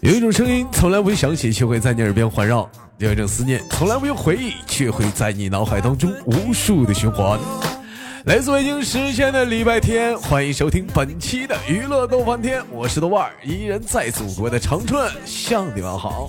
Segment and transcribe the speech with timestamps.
[0.00, 2.68] 有一种声音从来不会响起，却会在你耳边环绕；
[2.98, 7.38] 有一种思念从来不用回忆，却会在你脑海当中无数的循环。
[8.24, 16.28] 来自北京时间的礼拜天，欢迎收听本期的娱乐逗翻天，我是豆瓣儿，依然在祖国的长春向你们好。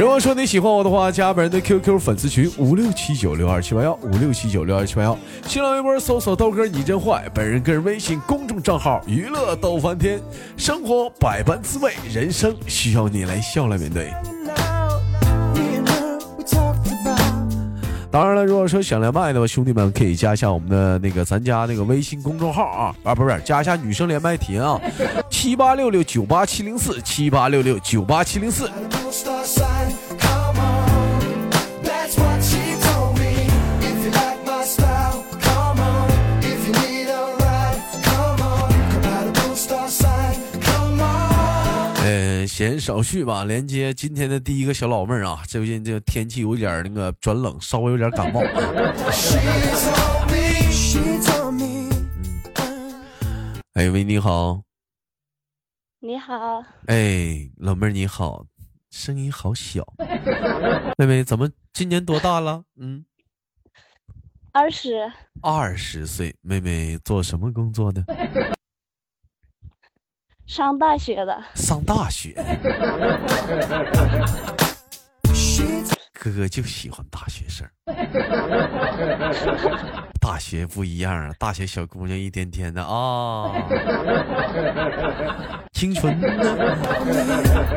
[0.00, 5.14] 如果说你喜欢我的话，加本人的 QQ 粉丝群五六七九六二七八幺五六七九六二七八幺，
[5.46, 10.18] 新浪微博搜索豆哥你真坏，本人个人微信公众账号娱乐逗翻天，
[10.56, 14.10] 生活百般滋味，人生需要你来笑来面对。
[18.10, 24.80] 当然了，如果说想连麦的，兄弟们可以加一下我们的那个咱家那个微信公众号啊啊，不是加一下女生连麦群啊，
[25.30, 28.68] 七八六六九八七零四七八六六九八七零四。
[42.60, 48.42] 闲少叙吧，连接今天的第一个小老妹儿啊，最近这个天气有点那个转冷，稍微有点感冒。
[53.72, 54.60] 哎喂，你好。
[56.00, 56.62] 你好。
[56.88, 58.44] 哎，老妹儿你好，
[58.90, 59.82] 声音好小。
[60.98, 62.64] 妹妹怎么今年多大了？
[62.76, 63.06] 嗯，
[64.52, 65.10] 二十。
[65.40, 68.04] 二十岁，妹妹做什么工作的？
[70.50, 72.34] 上大学的，上大学，
[76.12, 77.64] 哥哥就喜欢大学生。
[80.20, 83.52] 大学不一样啊，大学小姑娘一天天的啊，
[85.70, 86.26] 清纯呢。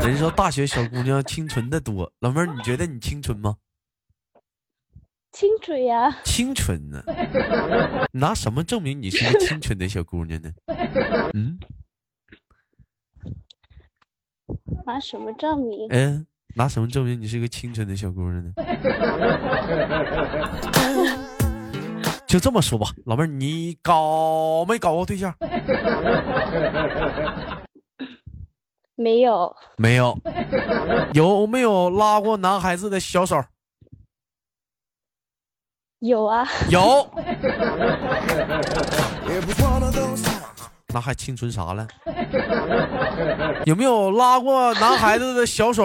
[0.02, 3.56] 人说大学小姑娘清纯的多，老妹儿，你觉得你清纯吗？
[5.32, 7.04] 清纯呀，清纯呢？
[8.14, 10.50] 拿什么证明你是个清纯的小姑娘呢？
[11.36, 11.60] 嗯。
[14.86, 15.88] 拿什么证明？
[15.90, 16.26] 嗯，
[16.56, 18.52] 拿什么证明你是一个清纯的小姑娘呢？
[22.28, 25.34] 就这么说吧，老妹儿，你搞没搞过对象？
[28.96, 29.56] 没有。
[29.78, 30.16] 没有。
[31.14, 33.42] 有没有拉过男孩子的小手？
[36.00, 36.46] 有啊。
[36.70, 37.06] 有。
[40.94, 41.88] 那还青春啥了？
[43.66, 45.84] 有没有拉过男孩子的小手？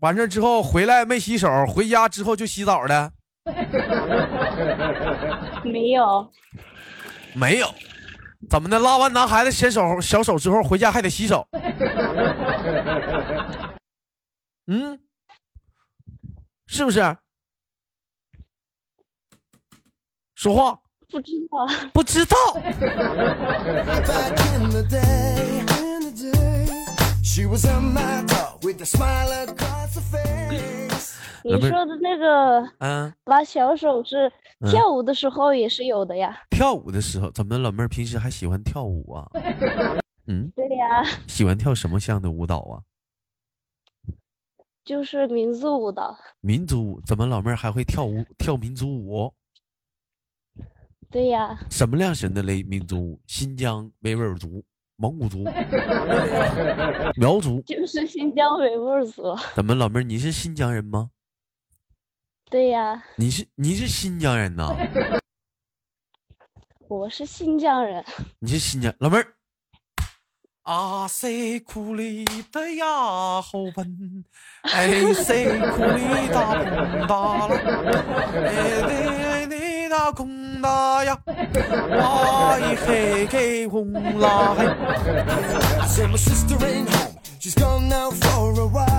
[0.00, 3.12] 完事之后回来没洗手，回家之后就洗澡的？
[5.64, 6.30] 没有。
[7.34, 7.66] 没有？
[8.50, 8.78] 怎么的？
[8.78, 11.46] 拉完男孩子小手小手之后，回家还得洗手？
[14.66, 15.00] 嗯？
[16.66, 17.16] 是不是？
[20.34, 20.78] 说话。
[21.10, 22.36] 不知道，不知道。
[31.42, 34.30] 你说的那个，嗯，拉小手是
[34.70, 36.38] 跳舞的时候也是有的呀。
[36.50, 39.26] 跳舞的时候，怎么老妹儿平时还喜欢跳舞啊？
[40.26, 41.02] 嗯，对呀。
[41.26, 42.78] 喜欢跳什么项的舞蹈啊？
[44.84, 46.16] 就是民族舞蹈。
[46.40, 47.00] 民族舞？
[47.06, 48.24] 怎么老妹儿还会跳舞？
[48.38, 49.32] 跳民族舞？
[51.10, 52.62] 对呀，什么量神的嘞？
[52.62, 54.64] 民族新疆维吾尔族、
[54.96, 55.42] 蒙古族、
[57.18, 59.36] 苗族，就是新疆维吾尔族。
[59.54, 61.10] 怎么，老妹儿你是新疆人吗？
[62.48, 63.02] 对呀。
[63.16, 64.68] 你是你是新疆人呐？
[66.88, 68.04] 我是新疆人。
[68.38, 69.34] 你是新疆老妹儿。
[70.70, 74.24] 啊塞库里的呀好笨，
[74.62, 77.56] 哎塞库里大空大了，
[78.46, 84.64] 哎喂你大空大呀，哎嘿嘿红啦嘿。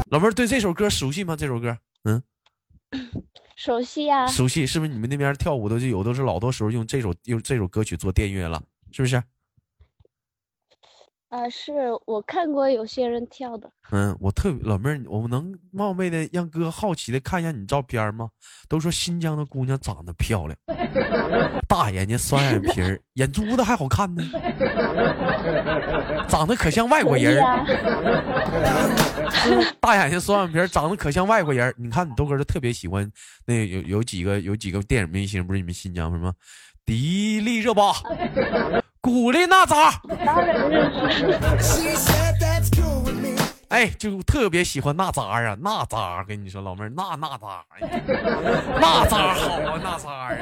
[0.09, 1.38] 老妹儿对这首歌熟悉吗？
[1.38, 2.21] 这首歌，嗯，
[3.56, 4.27] 熟悉呀。
[4.27, 4.91] 熟悉是不是？
[4.91, 9.24] 你们那边跳舞的就有都是老多时候用这首用这首歌曲做电乐了，是不是？
[11.31, 11.72] 啊，是
[12.06, 13.72] 我看过有些人跳的。
[13.92, 18.30] 嗯，我特老妹儿，我们能冒昧的让哥好奇的看一下你照片吗？
[18.68, 20.57] 都说新疆的姑娘长得漂亮，
[21.69, 24.22] 大眼睛、双眼皮儿，眼珠子还好看呢，
[26.28, 27.39] 长得可像外国人。
[29.80, 31.74] 大眼睛、双眼皮儿，长得可像外国人。
[31.77, 33.10] 你看你豆哥就特别喜欢
[33.45, 36.34] 那有有几个有几个电影明星，不是你们新疆什么
[36.86, 37.94] 迪丽热巴。
[39.01, 40.00] 古力娜扎，
[43.69, 47.65] 哎，就特别喜欢娜扎啊，娜扎，跟你说，老妹儿，娜娜扎，
[48.80, 50.38] 娜扎好啊，娜扎啊，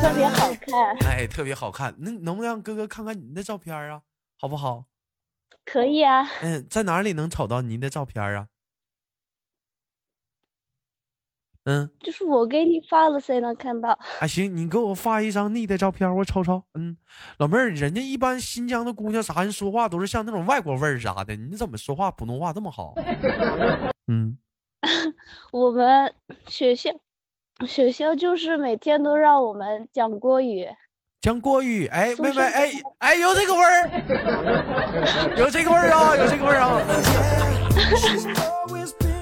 [0.00, 4.00] 特别好看，哎，特别好看，那能不能让哥哥看看你的照片啊？
[4.40, 4.86] 好不好？
[5.66, 6.26] 可以啊。
[6.40, 8.46] 嗯，在哪里能瞅到您的照片啊？
[11.64, 13.98] 嗯，就是我给你发了，谁能看到？
[14.20, 16.62] 啊，行，你给我发一张你的照片，我瞅瞅。
[16.74, 16.96] 嗯，
[17.38, 22.94] 老妹儿，人家一般新疆的姑娘啥人说话都是像那种外国味儿啥的，你怎么说话普通话这么好？
[24.12, 24.36] 嗯，
[25.52, 26.12] 我们
[26.48, 26.90] 学校
[27.66, 30.68] 学校就是每天都让我们讲国语，
[31.22, 31.86] 讲国语。
[31.86, 33.88] 哎，妹妹，哎哎，有这个味儿，
[35.38, 36.78] 有这个味儿啊，有这个味儿啊。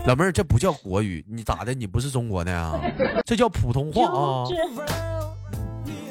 [0.05, 1.73] 老妹儿，这不叫国语，你咋的？
[1.73, 2.73] 你不是中国的呀？
[3.25, 4.45] 这叫普通话啊！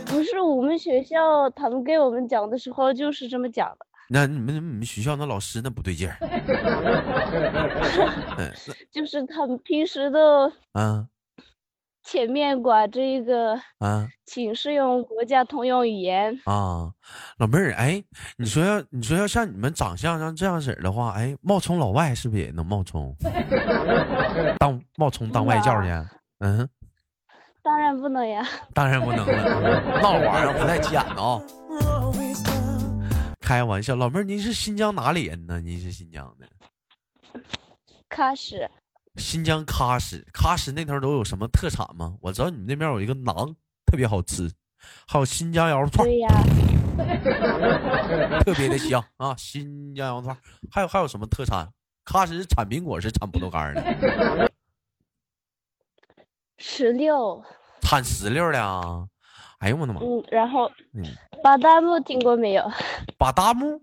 [0.06, 3.86] 不是我们学校，他们给我们讲的时候就是这么讲的。
[4.10, 6.18] 那你们你们学校那老师那不对劲儿。
[8.92, 11.08] 就是他们平时的啊。
[12.04, 16.92] 前面挂着一个啊，请使用国家通用语言啊，
[17.38, 18.04] 老妹儿，哎，
[18.38, 23.16] 你说要你说要像你们长相像这样式儿的话，哎，冒充老外是不是也能冒充？
[24.60, 25.90] 当冒充当外教去？
[26.40, 26.68] 嗯，
[27.62, 31.40] 当然不能呀，当然不能了，那玩意儿不带急眼的啊。
[33.40, 35.60] 开玩笑，老妹儿，您是新疆哪里人呢？
[35.62, 36.48] 您是新疆的？
[38.10, 38.70] 喀什。
[39.16, 42.16] 新疆喀什，喀什那头都有什么特产吗？
[42.22, 43.54] 我知道你们那边有一个馕，
[43.86, 44.50] 特别好吃，
[45.08, 46.30] 还有新疆羊肉串，对呀，
[48.46, 49.36] 特别的香啊！
[49.38, 50.38] 新疆羊肉串，
[50.72, 51.68] 还有还有什么特产？
[52.06, 54.52] 喀什产苹果是产葡萄干的，
[56.58, 57.44] 石榴，
[57.82, 59.08] 产石榴的啊！
[59.60, 60.02] 哎呦我的妈！
[60.02, 61.04] 嗯，然后，嗯，
[61.44, 62.64] 巴旦木听过没有？
[63.18, 63.82] 巴旦木。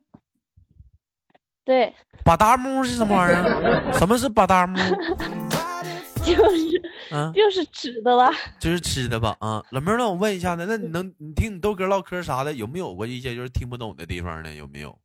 [1.69, 1.93] 对，
[2.25, 3.93] 巴达木是什么玩意儿？
[3.93, 4.79] 什么是巴达木？
[6.25, 8.31] 就是，嗯，就是吃的吧？
[8.59, 9.37] 就是吃的吧？
[9.41, 14.55] 啊，老妹儿，那我问一下呢，那你能，你听你豆哥唠嗑啥的，有没有过一些就是听不懂的地方呢？
[14.55, 14.99] 有没有？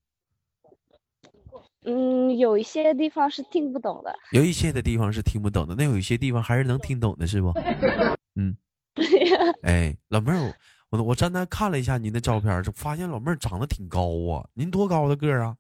[1.83, 4.15] 嗯，有一些地方是听不懂的。
[4.31, 7.51] 有一些的地方是听不懂的，那有一些地方还是能听懂的，是不？
[8.39, 8.56] 嗯，
[8.95, 9.38] 对呀。
[9.63, 10.54] 哎，老妹儿，
[10.92, 14.48] 我我刚才看了一下您的照片，就发现老妹儿长得挺高啊。
[14.54, 15.57] 您多高的个儿啊？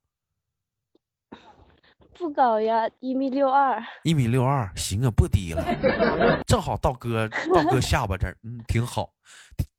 [2.23, 3.83] 不高呀，一米六二。
[4.03, 5.61] 一米六二，行啊，不低了，
[6.47, 9.13] 正好到哥到哥下巴这儿，嗯，挺好。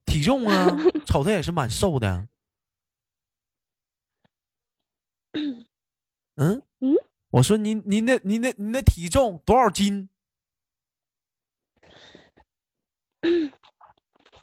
[0.05, 0.69] 体重啊，
[1.06, 2.29] 瞅他也是蛮瘦的。
[5.32, 5.67] 嗯
[6.81, 6.94] 嗯，
[7.31, 10.11] 我说您您那您那您那体重多少斤？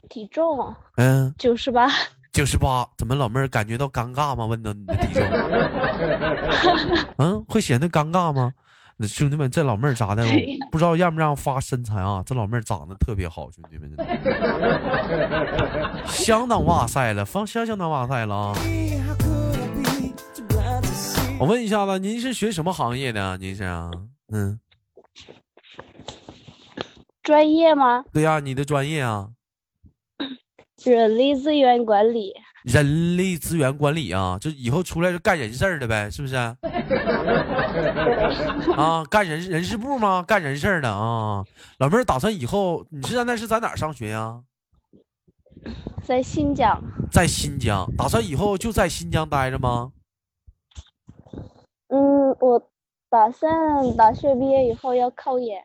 [0.09, 0.75] 体重？
[0.95, 1.87] 嗯，九十八。
[2.31, 4.45] 九十八，怎么老妹儿感觉到尴尬吗？
[4.45, 5.23] 问到你的体重，
[7.19, 8.53] 嗯，会显得尴尬吗？
[8.95, 10.23] 那兄弟们，这老妹儿咋的？
[10.71, 12.23] 不知道让不让发身材啊？
[12.25, 13.91] 这老妹儿长得特别好，兄弟们，
[16.07, 18.53] 相当哇塞了，放相相当哇塞了啊！
[21.37, 23.35] 我问一下子，您是学什么行业的？
[23.37, 23.91] 您是啊？
[24.31, 24.57] 嗯，
[27.23, 28.05] 专业吗？
[28.13, 29.27] 对呀，你的专业啊。
[30.85, 32.33] 人力资源管理，
[32.63, 36.35] 人力资源管理啊，就以后出来就干人事儿的呗，是不是？
[38.75, 40.23] 啊，干人人事部吗？
[40.27, 41.43] 干人事儿的啊，
[41.79, 44.41] 老妹儿打算以后，你现在是在哪儿上学呀？
[46.03, 46.81] 在新疆。
[47.11, 49.91] 在新疆，打算以后就在新疆待着吗？
[51.89, 52.59] 嗯，我
[53.09, 55.61] 打算大学毕业以后要考研。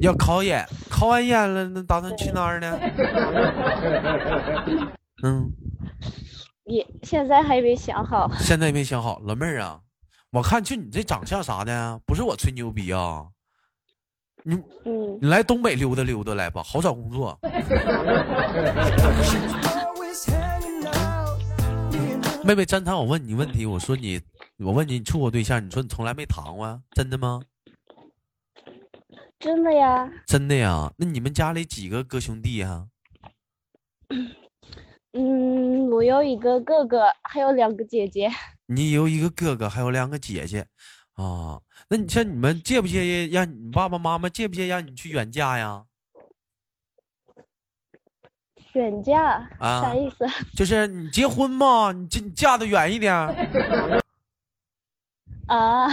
[0.00, 2.76] 要考研，考完研了，那打算去哪儿呢？
[5.24, 5.52] 嗯，
[6.64, 8.30] 也现在还没想好。
[8.38, 9.80] 现在没想好，老妹儿啊，
[10.30, 13.26] 我看就你这长相啥的，不是我吹牛逼啊。
[14.44, 14.54] 你，
[14.84, 17.38] 嗯，你来东北溜达溜达来吧，好找工作。
[22.44, 24.20] 妹妹，真常我问你问题，我说你，
[24.58, 25.62] 我问你，你处过对象？
[25.64, 27.42] 你说你从来没谈过，真的吗？
[29.38, 30.90] 真的呀，真的呀。
[30.96, 32.86] 那你们家里几个哥兄弟呀？
[35.12, 38.30] 嗯，我有一个哥哥，还有两个姐姐。
[38.66, 40.66] 你有一个哥哥，还有两个姐姐，
[41.14, 41.60] 啊？
[41.88, 45.84] 那你像你们介不介意让你爸爸妈妈介不介意让你去远嫁呀？
[48.74, 49.82] 远嫁啊？
[49.82, 50.26] 啥意思？
[50.54, 53.14] 就是你结婚嘛，你你嫁的远一点。
[55.48, 55.88] 啊。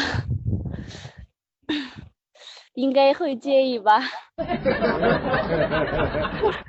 [2.75, 3.99] 应该会介意吧。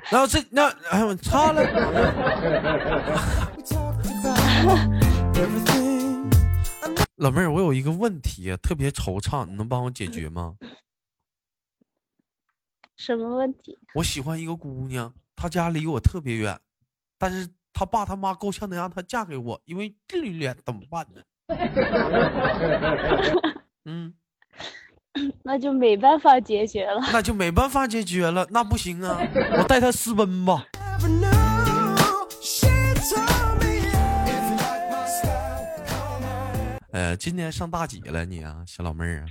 [0.09, 1.61] 然后这那哎我擦了。
[7.17, 10.55] 老妹儿，我有一个问题特别惆怅，你能帮我解决吗？
[12.95, 13.79] 什么问题？
[13.95, 16.59] 我喜欢一个姑娘，她家离我特别远，
[17.17, 21.21] 但是她爸她妈够呛能让她嫁给我，因为距离远怎么办呢？
[23.85, 24.13] 嗯，
[25.43, 27.01] 那就没办法解决了。
[27.11, 29.19] 那就没办法解决了，那不行啊，
[29.57, 30.65] 我带他私奔吧。
[36.91, 39.25] 呃，今年上大几了你啊，小老妹儿啊？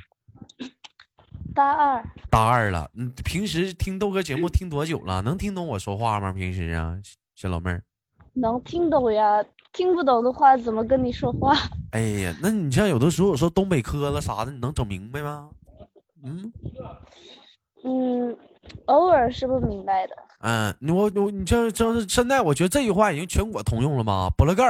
[1.55, 2.89] 大二，大二了。
[2.93, 5.21] 你，平时听豆哥节目听多久了？
[5.23, 6.33] 能听懂我说话吗？
[6.33, 6.97] 平时啊，
[7.35, 7.83] 小老妹儿。
[8.35, 11.57] 能听懂呀，听不懂的话怎么跟你说话？
[11.93, 15.49] 哎呀，那你像有的时候我说东北磕了啥的，你能整明白吗？
[16.23, 16.53] 嗯
[17.85, 18.37] 嗯，
[18.87, 20.17] 偶尔是不明白的。
[20.41, 24.29] 嗯，我我你这这现在我觉得这句话已经全国通用了吗？
[24.37, 24.65] 玻璃盖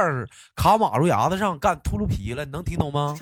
[0.55, 3.15] 卡马路牙子上干秃噜皮了，你能听懂吗？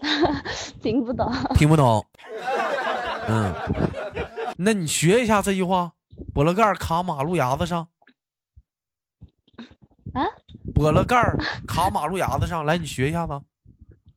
[0.80, 1.30] 听不懂。
[1.54, 2.06] 听不懂。
[3.28, 3.52] 嗯，
[4.56, 5.92] 那你学一下这句话：
[6.34, 7.88] 玻璃盖卡马路牙子上。
[10.14, 10.24] 啊？
[10.74, 11.36] 玻璃盖
[11.66, 13.40] 卡马路牙子上，来，你学一下子。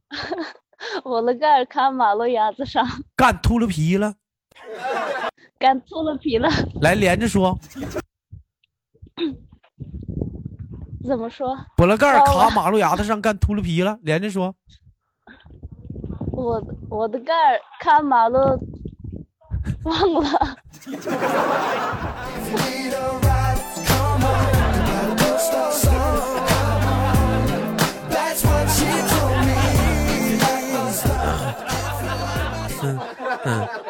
[1.04, 2.86] 玻璃盖卡马路牙子上，
[3.16, 4.14] 干秃噜皮了。
[5.60, 6.50] 干秃噜皮了。
[6.82, 7.58] 来，连着说。
[11.08, 11.58] 怎么说？
[11.78, 13.98] 我的盖卡马路牙子上，干秃噜皮了。
[14.02, 14.54] 连着说。
[16.32, 17.34] 我我的盖
[17.80, 18.40] 卡马路，
[19.84, 20.58] 忘了。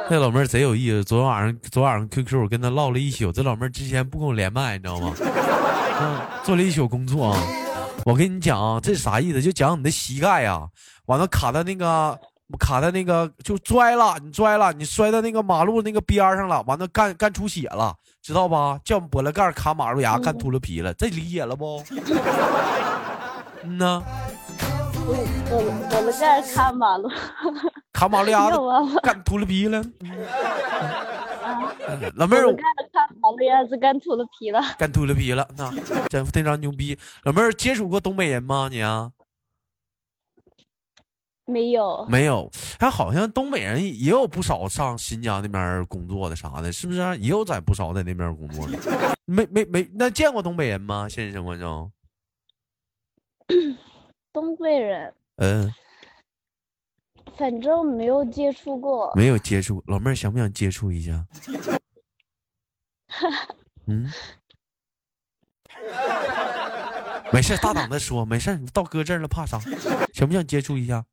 [0.10, 1.04] 那老妹儿贼有意思。
[1.04, 3.32] 昨天晚上，昨晚上 QQ 我跟她唠了一宿。
[3.32, 5.14] 这老妹儿之前不跟我连麦，你知道吗？
[6.02, 7.42] 嗯，做了一宿工作啊。
[8.06, 9.42] 我跟你讲啊，这啥意思？
[9.42, 10.68] 就讲你的膝盖呀，
[11.06, 12.18] 完了卡在那个
[12.60, 18.78] 卡在那个就摔了，你摔了，你摔到那个马路那个边上了，完了干干出血了，知道吧？
[18.84, 21.82] 叫玻璃盖卡马路牙，干秃噜皮了，这理解了不？
[23.64, 24.04] 嗯呐。
[25.06, 27.10] 我我们在看马路，
[27.92, 28.58] 看马路牙子
[29.02, 29.84] 干秃噜皮了。
[32.16, 35.70] 老妹儿，我干看马路牙子干秃噜皮了，干秃噜皮了，那
[36.08, 36.98] 真非常牛逼。
[37.24, 38.70] 老妹儿接触过东北人吗？
[38.72, 39.12] 你啊？
[41.46, 42.50] 没有，没有。
[42.80, 47.00] 还好像东北人也有不少上新疆那边工作的啥的，是不是？
[47.18, 48.78] 也有在不少在那边工作的。
[49.26, 51.10] 没没没，那见过东北人吗？
[51.10, 51.92] 现实生活中？
[54.34, 55.72] 东北人，嗯，
[57.38, 59.82] 反正没有接触过，没有接触。
[59.86, 61.24] 老妹儿想不想接触一下？
[63.86, 64.12] 嗯，
[67.32, 69.60] 没事，大胆的说，没事，你到哥这儿了，怕啥？
[70.14, 71.06] 想不想接触一下？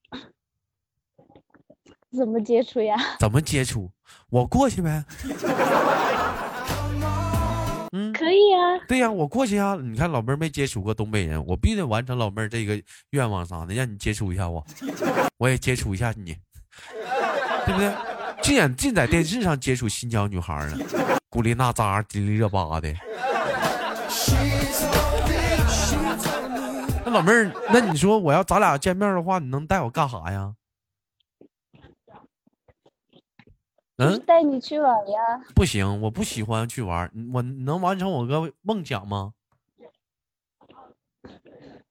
[2.11, 2.97] 怎么接触呀？
[3.21, 3.93] 怎么接触？
[4.31, 5.05] 我过去呗。
[7.93, 8.79] 嗯，可以啊。
[8.87, 9.77] 对呀，我过去啊。
[9.83, 12.81] 你看老妹儿没接触过东北人，我必须得完成老妹儿这个
[13.11, 14.65] 愿望啥的，让你接触一下我，
[15.39, 16.37] 我也接触一下你，
[17.67, 17.93] 对不对？
[18.43, 20.79] 竟然尽在电视上接触新疆女孩呢，
[21.29, 22.91] 古力娜扎、迪丽热巴的。
[27.05, 30.53] 那老妹儿，那你说我要咱俩见面的话，你能带我干啥呀？
[34.01, 35.21] 嗯，带你去玩呀？
[35.55, 37.11] 不行，我不喜欢去玩。
[37.35, 39.33] 我能完成我个梦想吗？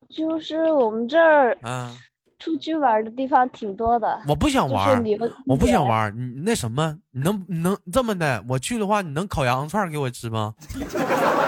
[0.10, 1.96] 就是我们这儿，嗯，
[2.40, 4.20] 出去玩的地方挺多的。
[4.28, 5.04] 我不想玩，
[5.46, 6.12] 我不想玩。
[6.18, 8.44] 你那什么，你能你能这么的？
[8.50, 10.56] 我去的话，你能烤羊肉串给我吃吗？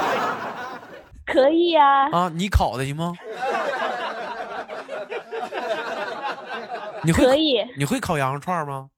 [1.25, 2.07] 可以呀。
[2.11, 3.13] 啊，你烤的行吗？
[7.03, 7.25] 你会？
[7.25, 7.65] 可以。
[7.75, 8.89] 你会烤羊肉串吗？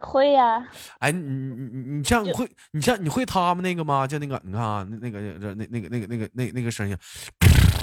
[0.00, 0.66] 会呀，
[1.00, 4.06] 哎，你你你你像会，你像你会他们那个吗？
[4.06, 6.96] 就那个，你看啊，那那个那那那个那个那个那那个声音，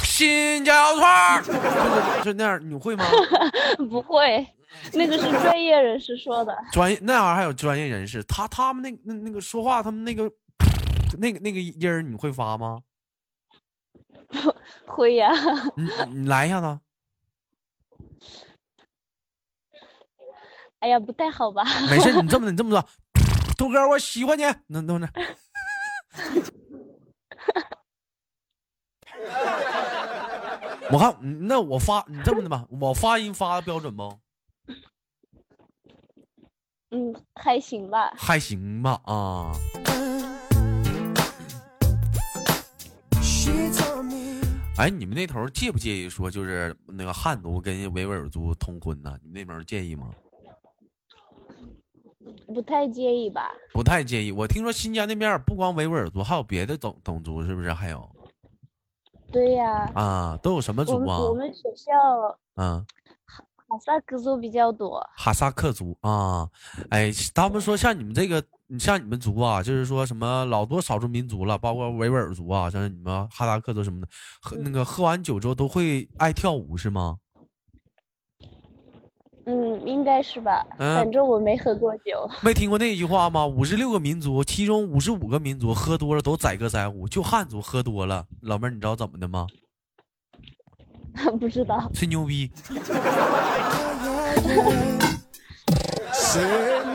[0.04, 3.04] 新疆串 就就那样，你会吗？
[3.90, 4.48] 不会，
[4.94, 6.56] 那个是专业人士说的。
[6.72, 10.32] 专业那玩意儿还有专业人士，他他们那那那个说话，他们那个
[11.20, 12.80] 那个那个音儿，你会发吗？
[14.88, 15.32] 会呀。
[15.76, 15.90] 你
[16.22, 16.80] 你来一下子。
[20.86, 21.64] 哎呀，不太好吧？
[21.90, 22.88] 没事，你这么你这么说，
[23.58, 25.10] 豆哥，我喜欢你，那那那。
[30.92, 34.20] 我看，那我发你这么的吧，我发音发的标准不？
[36.92, 38.14] 嗯，还行吧。
[38.16, 39.54] 还行吧啊。
[44.78, 49.18] 哎，你们那头介不介意说就是那个汉族跟维吾尔族通婚呢？
[49.24, 50.12] 你们那边介意吗？
[52.48, 53.52] 不太介意吧？
[53.74, 54.32] 不太介意。
[54.32, 57.74] 我听说新疆那边不光维吾尔族，还有别的种种族，是不是？
[57.74, 58.10] 还有？
[59.32, 59.92] 对呀。
[59.94, 61.20] 啊，都有什么族啊？
[61.20, 61.92] 我们学校
[62.56, 62.86] 嗯，
[63.26, 65.06] 哈萨克族比较多。
[65.18, 66.50] 哈萨克族啊，
[66.90, 74.08] 哎，他们说像你们这个，你像你们族啊，就是说什么老多少数民族了，包括维吾尔族啊，像你们哈萨克族什么的，
[74.42, 77.18] 喝那个喝完酒之后都会爱跳舞是吗？
[79.46, 80.66] 嗯，应该是吧。
[80.80, 82.30] 嗯反正我没喝过酒。
[82.42, 83.46] 没听过那句话吗？
[83.46, 89.48] 五十六个民族，其中五十五个民族喝多了都载歌载舞，就汉族喝多了，老妹儿你知道怎么的吗？
[91.40, 91.90] 不知道。
[91.94, 92.52] 吹牛逼。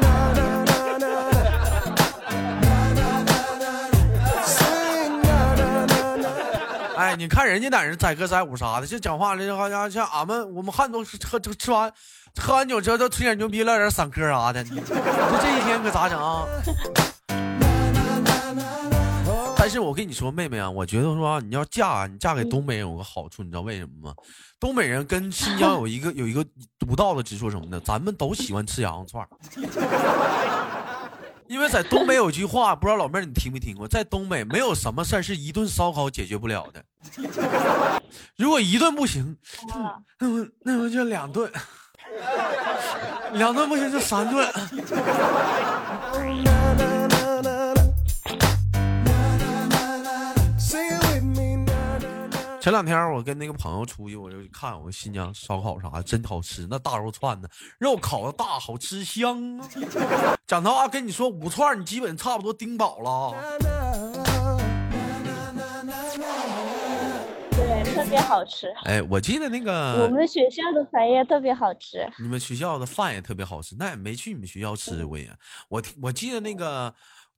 [7.21, 11.93] 你看人家在那载歌载舞啥的，就讲话了，好像像俺们我们汉族吃喝吃完
[12.41, 16.47] 喝完酒之后都吹点牛逼，唠点散嗑啥的，你说这一天可咋整啊？
[19.55, 24.15] 但是我跟你说，妹妹啊，我觉得说啊你要嫁，你嫁给东北人有个好处，你知道为什么吗？
[24.59, 26.43] 东北人跟新疆有一个有一个
[26.79, 27.79] 独到的之处，什么呢？
[27.85, 29.29] 咱们都喜欢吃羊肉串。
[31.49, 33.87] 因为在东北有句话，不知道老妹儿你听没听过？
[33.87, 36.83] 在东北没有什么事儿是一顿烧烤解决不了的。
[38.37, 39.37] 如果一顿不行，
[39.73, 41.51] 啊，那么那么就两顿，
[43.33, 44.49] 两顿不行就三顿。
[52.61, 59.67] 前两天我跟那个朋友出去，我就看我新疆烧烤啥的，真好吃，那大肉串子，肉烤的大，好吃香啊。
[60.47, 63.35] 讲实话跟你说，五串你基本差不多顶饱了。
[67.83, 68.69] 对，特别好吃。
[68.85, 72.07] 哎，我记得那个我们学校的饭也特别好吃。
[72.19, 75.37] 你们学校的饭也特别好吃，那也没去你们学校吃过呀。
[75.69, 76.95] 我我记得那个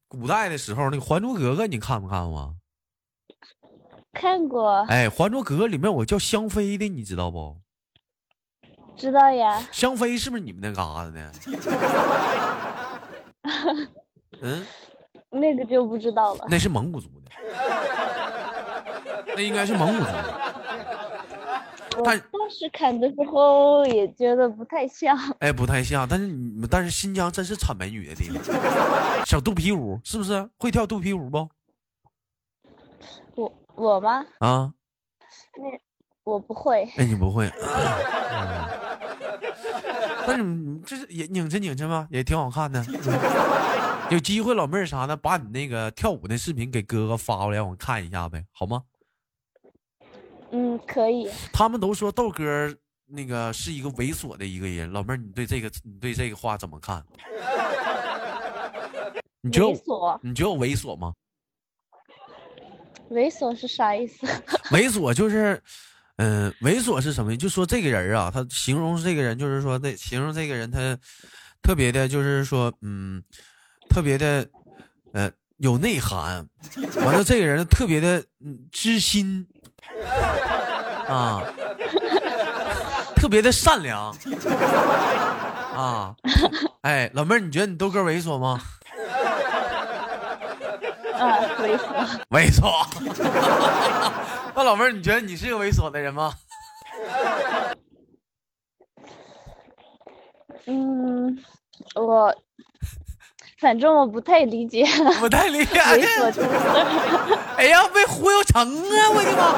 [0.09, 2.55] 古代的时候，那个《还珠格格》，你看没看过？
[4.13, 7.57] 看过，哎，《还珠格格》里面我叫香妃的，你知道不？
[8.97, 9.67] 知道呀。
[9.73, 11.33] 香妃是不是你们那嘎达的？
[14.43, 14.67] 嗯，
[15.31, 16.47] 那个就不知道了。
[16.49, 17.31] 那是蒙古族的，
[19.35, 20.11] 那应该是蒙古族
[22.05, 25.17] 但当时看的时候也觉得不太像。
[25.41, 28.43] 哎，不太像，但是你们但是新疆真是产美女的地方，
[29.27, 30.49] 小肚皮舞是不是？
[30.57, 31.49] 会跳肚皮舞不？
[33.35, 34.25] 我我吗？
[34.39, 34.73] 啊，
[35.59, 35.65] 那
[36.25, 36.91] 我不会。
[36.97, 37.47] 哎，你不会。
[37.49, 38.69] 嗯
[40.25, 42.07] 但是你这是也拧着拧着吗？
[42.11, 42.83] 也挺好看的。
[42.89, 42.97] 嗯
[44.11, 48.83] 有机会老妹儿啥的，把你那个跳舞的视频给哥哥发过来，让我看一下呗，好吗？
[50.53, 51.29] 嗯，可以。
[51.53, 52.73] 他们都说豆哥
[53.07, 57.05] 那个是一个猥琐的一个人，老妹儿，你对这个你对这个话怎么看？
[59.41, 61.13] 你觉得我猥琐，你觉得我猥琐吗？
[63.11, 64.27] 猥琐是啥意思？
[64.71, 65.61] 猥琐就是，
[66.17, 67.37] 嗯、猥琐是什么？
[67.37, 70.97] 就说这个人啊，他形容这个人，就是说，那形容这个人，他
[71.63, 73.23] 特别的，就是说，嗯，
[73.89, 74.49] 特别的，
[75.13, 76.49] 呃，有内涵。
[77.05, 79.47] 完了，这个人特别的，嗯，知心
[81.09, 81.43] 啊，
[83.17, 84.15] 特别的善良
[85.77, 86.15] 啊。
[86.83, 88.61] 哎，老妹儿，你觉得你豆哥猥琐吗？
[91.19, 92.21] 啊，猥琐。
[92.31, 92.71] 猥琐。
[94.55, 96.33] 那老妹儿，你觉得你是个猥琐的人吗？
[100.67, 101.37] 嗯，
[101.97, 102.35] 我
[103.63, 104.85] 反正我不太理解
[105.21, 105.79] 不太理解。
[107.57, 109.11] 哎呀，被忽悠成啊！
[109.15, 109.55] 我的妈！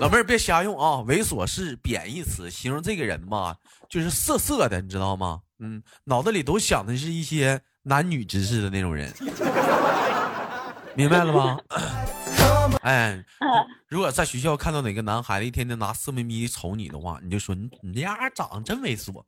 [0.00, 1.04] 老妹儿别瞎用啊！
[1.06, 3.54] 猥琐是贬义词，形容这个人嘛，
[3.90, 5.40] 就是色色的，你知道吗？
[5.60, 9.12] 嗯，脑子里都想的是一些男女之事的那种人，
[10.94, 11.58] 明白了吗？
[12.82, 13.22] 哎，
[13.88, 19.12] 如果在学校看到哪个男孩子一天天拿色眯眯瞅你的话，你就说你你这丫长得真猥琐。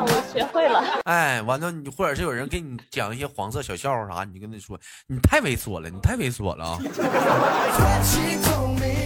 [0.00, 1.00] 我学会了。
[1.04, 6.78] 哎，完了，你或者是有人给你讲一些黄色小笑话啥，你就跟他说，你太猥琐了，你太猥琐了啊！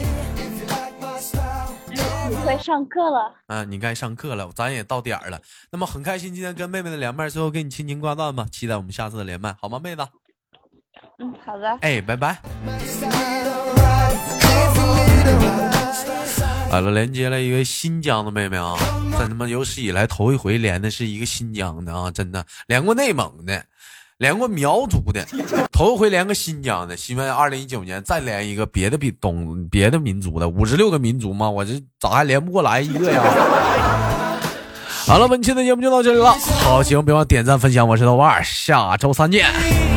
[2.33, 3.35] 你快上课了。
[3.47, 5.38] 啊，你该上课了，咱也到点儿了。
[5.71, 10.09] 那么很开心今天跟妹妹的连麦，最后给你轻轻挂断吧，期待我们下次的连麦，好吗，妹子？
[11.18, 11.68] 嗯，好的。
[11.83, 12.40] 哎，拜拜。
[16.71, 18.79] 好了，连接了一位新疆的妹妹啊，
[19.18, 23.62] 在他妈有史以来头一回连的是一个新疆的啊，真的连过内蒙的，
[24.18, 25.27] 连过苗族的，
[25.72, 26.96] 头一回连个新疆的。
[26.96, 33.22] 希望二零一九年再连一个别的比东别的民族的，五十六个民族嘛，我这咋还连不过来一个呀？
[35.05, 36.33] 好了，本期的节目就到这里了。
[36.62, 39.91] 好，喜欢别忘点赞分享，我是豆瓣，下周三见。